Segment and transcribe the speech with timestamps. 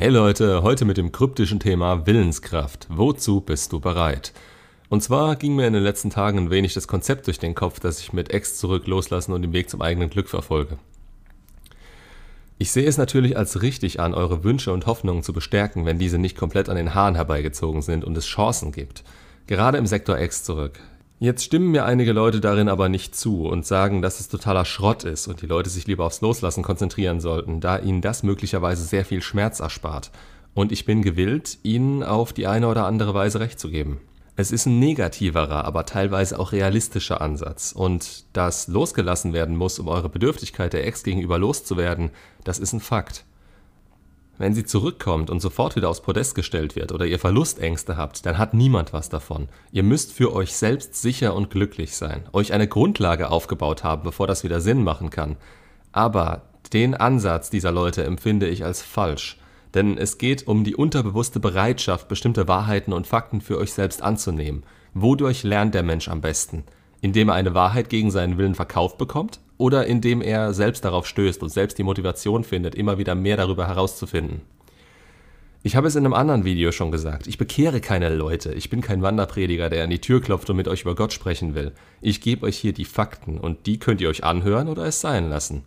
[0.00, 2.86] Hey Leute, heute mit dem kryptischen Thema Willenskraft.
[2.88, 4.32] Wozu bist du bereit?
[4.88, 7.80] Und zwar ging mir in den letzten Tagen ein wenig das Konzept durch den Kopf,
[7.80, 10.78] dass ich mit Ex zurück loslassen und den Weg zum eigenen Glück verfolge.
[12.56, 16.16] Ich sehe es natürlich als richtig an, eure Wünsche und Hoffnungen zu bestärken, wenn diese
[16.16, 19.04] nicht komplett an den Haaren herbeigezogen sind und es Chancen gibt.
[19.46, 20.80] Gerade im Sektor X zurück.
[21.22, 25.04] Jetzt stimmen mir einige Leute darin aber nicht zu und sagen, dass es totaler Schrott
[25.04, 29.04] ist und die Leute sich lieber aufs Loslassen konzentrieren sollten, da ihnen das möglicherweise sehr
[29.04, 30.12] viel Schmerz erspart.
[30.54, 34.00] Und ich bin gewillt, ihnen auf die eine oder andere Weise recht zu geben.
[34.36, 37.72] Es ist ein negativerer, aber teilweise auch realistischer Ansatz.
[37.72, 42.12] Und dass losgelassen werden muss, um eure Bedürftigkeit der Ex gegenüber loszuwerden,
[42.44, 43.26] das ist ein Fakt.
[44.40, 48.38] Wenn sie zurückkommt und sofort wieder aufs Podest gestellt wird oder ihr Verlustängste habt, dann
[48.38, 49.50] hat niemand was davon.
[49.70, 54.26] Ihr müsst für euch selbst sicher und glücklich sein, euch eine Grundlage aufgebaut haben, bevor
[54.26, 55.36] das wieder Sinn machen kann.
[55.92, 56.40] Aber
[56.72, 59.36] den Ansatz dieser Leute empfinde ich als falsch.
[59.74, 64.62] Denn es geht um die unterbewusste Bereitschaft, bestimmte Wahrheiten und Fakten für euch selbst anzunehmen.
[64.94, 66.64] Wodurch lernt der Mensch am besten?
[67.00, 69.40] Indem er eine Wahrheit gegen seinen Willen verkauft bekommt?
[69.60, 73.68] oder indem er selbst darauf stößt und selbst die Motivation findet, immer wieder mehr darüber
[73.68, 74.40] herauszufinden.
[75.62, 78.80] Ich habe es in einem anderen Video schon gesagt, ich bekehre keine Leute, ich bin
[78.80, 81.72] kein Wanderprediger, der an die Tür klopft und mit euch über Gott sprechen will.
[82.00, 85.28] Ich gebe euch hier die Fakten und die könnt ihr euch anhören oder es sein
[85.28, 85.66] lassen.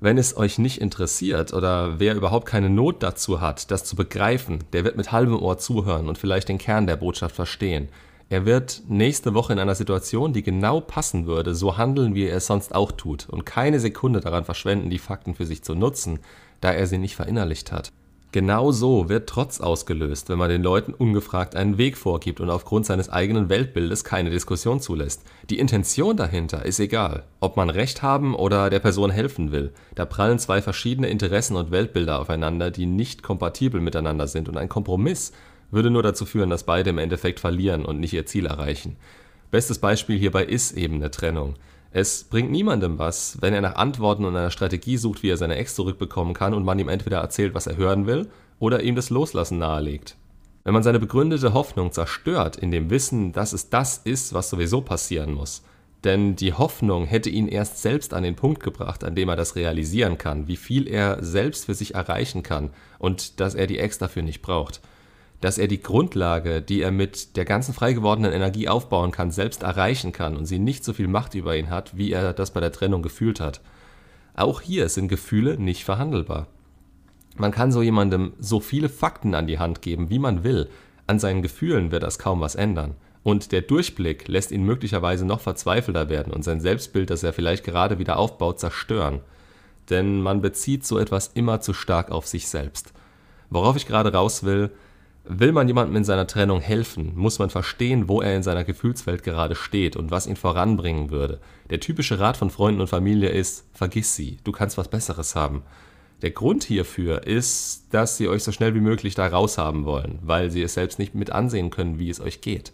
[0.00, 4.64] Wenn es euch nicht interessiert oder wer überhaupt keine Not dazu hat, das zu begreifen,
[4.74, 7.88] der wird mit halbem Ohr zuhören und vielleicht den Kern der Botschaft verstehen.
[8.30, 12.36] Er wird nächste Woche in einer Situation, die genau passen würde, so handeln, wie er
[12.36, 16.18] es sonst auch tut und keine Sekunde daran verschwenden, die Fakten für sich zu nutzen,
[16.60, 17.90] da er sie nicht verinnerlicht hat.
[18.30, 22.84] Genau so wird Trotz ausgelöst, wenn man den Leuten ungefragt einen Weg vorgibt und aufgrund
[22.84, 25.22] seines eigenen Weltbildes keine Diskussion zulässt.
[25.48, 29.72] Die Intention dahinter ist egal, ob man Recht haben oder der Person helfen will.
[29.94, 34.68] Da prallen zwei verschiedene Interessen und Weltbilder aufeinander, die nicht kompatibel miteinander sind und ein
[34.68, 35.32] Kompromiss
[35.70, 38.96] würde nur dazu führen, dass beide im Endeffekt verlieren und nicht ihr Ziel erreichen.
[39.50, 41.54] Bestes Beispiel hierbei ist eben eine Trennung.
[41.90, 45.56] Es bringt niemandem was, wenn er nach Antworten und einer Strategie sucht, wie er seine
[45.56, 49.08] Ex zurückbekommen kann und man ihm entweder erzählt, was er hören will, oder ihm das
[49.08, 50.16] Loslassen nahelegt.
[50.64, 54.82] Wenn man seine begründete Hoffnung zerstört, in dem Wissen, dass es das ist, was sowieso
[54.82, 55.62] passieren muss,
[56.04, 59.56] denn die Hoffnung hätte ihn erst selbst an den Punkt gebracht, an dem er das
[59.56, 63.98] realisieren kann, wie viel er selbst für sich erreichen kann und dass er die Ex
[63.98, 64.80] dafür nicht braucht
[65.40, 69.62] dass er die Grundlage, die er mit der ganzen frei gewordenen Energie aufbauen kann, selbst
[69.62, 72.60] erreichen kann und sie nicht so viel Macht über ihn hat, wie er das bei
[72.60, 73.60] der Trennung gefühlt hat.
[74.34, 76.48] Auch hier sind Gefühle nicht verhandelbar.
[77.36, 80.68] Man kann so jemandem so viele Fakten an die Hand geben, wie man will,
[81.06, 82.94] an seinen Gefühlen wird das kaum was ändern.
[83.22, 87.64] Und der Durchblick lässt ihn möglicherweise noch verzweifelter werden und sein Selbstbild, das er vielleicht
[87.64, 89.20] gerade wieder aufbaut, zerstören.
[89.90, 92.92] Denn man bezieht so etwas immer zu stark auf sich selbst.
[93.50, 94.70] Worauf ich gerade raus will,
[95.30, 99.22] Will man jemandem in seiner Trennung helfen, muss man verstehen, wo er in seiner Gefühlswelt
[99.22, 101.38] gerade steht und was ihn voranbringen würde.
[101.68, 105.64] Der typische Rat von Freunden und Familie ist, vergiss sie, du kannst was Besseres haben.
[106.22, 110.50] Der Grund hierfür ist, dass sie euch so schnell wie möglich da raushaben wollen, weil
[110.50, 112.72] sie es selbst nicht mit ansehen können, wie es euch geht.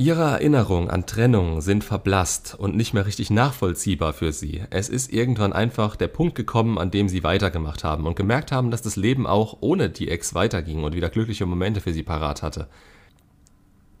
[0.00, 4.62] Ihre Erinnerungen an Trennung sind verblasst und nicht mehr richtig nachvollziehbar für sie.
[4.70, 8.70] Es ist irgendwann einfach der Punkt gekommen, an dem sie weitergemacht haben und gemerkt haben,
[8.70, 12.42] dass das Leben auch ohne die Ex weiterging und wieder glückliche Momente für sie parat
[12.42, 12.68] hatte.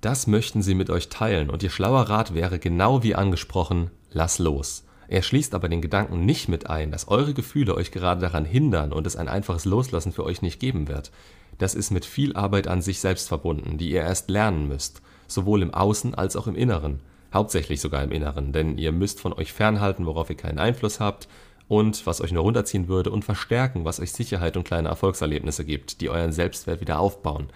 [0.00, 4.38] Das möchten sie mit euch teilen und ihr schlauer Rat wäre genau wie angesprochen, lass
[4.38, 4.86] los.
[5.06, 8.94] Er schließt aber den Gedanken nicht mit ein, dass eure Gefühle euch gerade daran hindern
[8.94, 11.12] und es ein einfaches Loslassen für euch nicht geben wird.
[11.58, 15.62] Das ist mit viel Arbeit an sich selbst verbunden, die ihr erst lernen müsst sowohl
[15.62, 17.00] im Außen als auch im Inneren.
[17.32, 21.28] Hauptsächlich sogar im Inneren, denn ihr müsst von euch fernhalten, worauf ihr keinen Einfluss habt
[21.68, 26.00] und was euch nur runterziehen würde und verstärken, was euch Sicherheit und kleine Erfolgserlebnisse gibt,
[26.00, 27.48] die euren Selbstwert wieder aufbauen.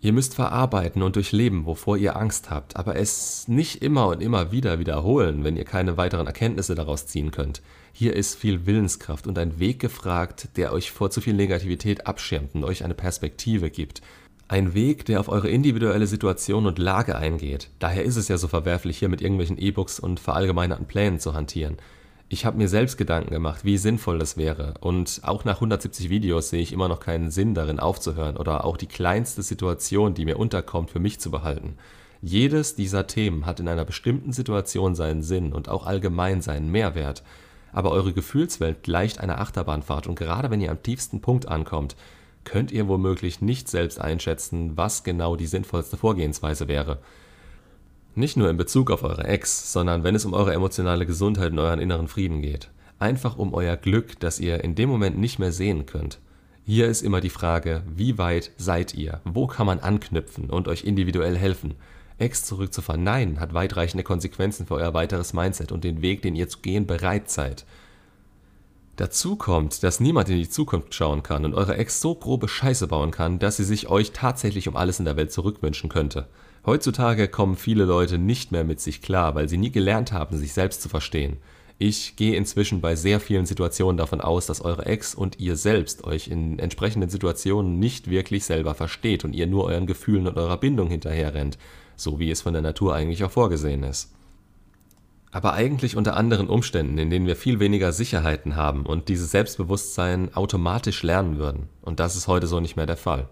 [0.00, 4.52] Ihr müsst verarbeiten und durchleben, wovor ihr Angst habt, aber es nicht immer und immer
[4.52, 7.62] wieder wiederholen, wenn ihr keine weiteren Erkenntnisse daraus ziehen könnt.
[7.92, 12.54] Hier ist viel Willenskraft und ein Weg gefragt, der euch vor zu viel Negativität abschirmt
[12.54, 14.02] und euch eine Perspektive gibt,
[14.48, 17.70] ein Weg, der auf eure individuelle Situation und Lage eingeht.
[17.78, 21.76] Daher ist es ja so verwerflich, hier mit irgendwelchen E-Books und verallgemeinerten Plänen zu hantieren.
[22.28, 24.74] Ich habe mir selbst Gedanken gemacht, wie sinnvoll das wäre.
[24.80, 28.76] Und auch nach 170 Videos sehe ich immer noch keinen Sinn darin aufzuhören oder auch
[28.76, 31.76] die kleinste Situation, die mir unterkommt, für mich zu behalten.
[32.22, 37.22] Jedes dieser Themen hat in einer bestimmten Situation seinen Sinn und auch allgemein seinen Mehrwert.
[37.72, 41.94] Aber eure Gefühlswelt gleicht einer Achterbahnfahrt und gerade wenn ihr am tiefsten Punkt ankommt,
[42.46, 46.98] könnt ihr womöglich nicht selbst einschätzen, was genau die sinnvollste Vorgehensweise wäre.
[48.14, 51.58] Nicht nur in Bezug auf eure Ex, sondern wenn es um eure emotionale Gesundheit und
[51.58, 52.70] euren inneren Frieden geht.
[52.98, 56.18] Einfach um euer Glück, das ihr in dem Moment nicht mehr sehen könnt.
[56.64, 59.20] Hier ist immer die Frage, wie weit seid ihr?
[59.24, 61.74] Wo kann man anknüpfen und euch individuell helfen?
[62.18, 66.34] Ex zurück zu verneinen hat weitreichende Konsequenzen für euer weiteres Mindset und den Weg, den
[66.34, 67.66] ihr zu gehen bereit seid.
[68.96, 72.86] Dazu kommt, dass niemand in die Zukunft schauen kann und eure Ex so grobe Scheiße
[72.86, 76.28] bauen kann, dass sie sich euch tatsächlich um alles in der Welt zurückwünschen könnte.
[76.64, 80.54] Heutzutage kommen viele Leute nicht mehr mit sich klar, weil sie nie gelernt haben, sich
[80.54, 81.36] selbst zu verstehen.
[81.78, 86.04] Ich gehe inzwischen bei sehr vielen Situationen davon aus, dass eure Ex und ihr selbst
[86.04, 90.56] euch in entsprechenden Situationen nicht wirklich selber versteht und ihr nur euren Gefühlen und eurer
[90.56, 91.58] Bindung hinterherrennt,
[91.96, 94.16] so wie es von der Natur eigentlich auch vorgesehen ist
[95.36, 100.34] aber eigentlich unter anderen Umständen, in denen wir viel weniger Sicherheiten haben und dieses Selbstbewusstsein
[100.34, 101.68] automatisch lernen würden.
[101.82, 103.28] Und das ist heute so nicht mehr der Fall.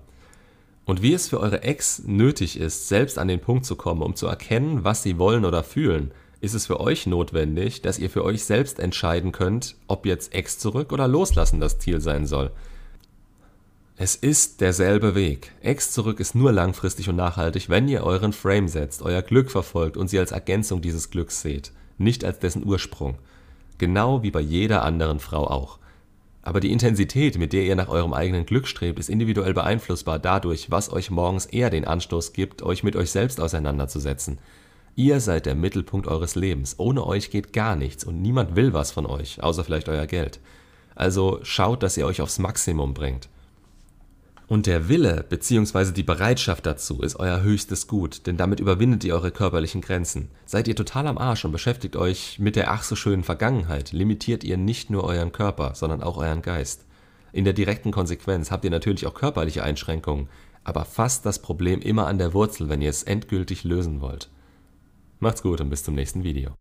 [0.84, 4.16] Und wie es für eure Ex nötig ist, selbst an den Punkt zu kommen, um
[4.16, 6.10] zu erkennen, was sie wollen oder fühlen,
[6.42, 10.58] ist es für euch notwendig, dass ihr für euch selbst entscheiden könnt, ob jetzt Ex
[10.58, 12.50] zurück oder loslassen das Ziel sein soll.
[13.96, 15.52] Es ist derselbe Weg.
[15.62, 19.96] Ex zurück ist nur langfristig und nachhaltig, wenn ihr euren Frame setzt, euer Glück verfolgt
[19.96, 23.18] und sie als Ergänzung dieses Glücks seht nicht als dessen Ursprung.
[23.78, 25.78] Genau wie bei jeder anderen Frau auch.
[26.42, 30.70] Aber die Intensität, mit der ihr nach eurem eigenen Glück strebt, ist individuell beeinflussbar dadurch,
[30.70, 34.38] was euch morgens eher den Anstoß gibt, euch mit euch selbst auseinanderzusetzen.
[34.94, 36.78] Ihr seid der Mittelpunkt eures Lebens.
[36.78, 40.38] Ohne euch geht gar nichts und niemand will was von euch, außer vielleicht euer Geld.
[40.94, 43.28] Also schaut, dass ihr euch aufs Maximum bringt.
[44.46, 45.92] Und der Wille bzw.
[45.92, 50.28] die Bereitschaft dazu ist euer höchstes Gut, denn damit überwindet ihr eure körperlichen Grenzen.
[50.44, 54.44] Seid ihr total am Arsch und beschäftigt euch mit der ach so schönen Vergangenheit, limitiert
[54.44, 56.84] ihr nicht nur euren Körper, sondern auch euren Geist.
[57.32, 60.28] In der direkten Konsequenz habt ihr natürlich auch körperliche Einschränkungen,
[60.62, 64.30] aber fasst das Problem immer an der Wurzel, wenn ihr es endgültig lösen wollt.
[65.20, 66.54] Macht's gut und bis zum nächsten Video.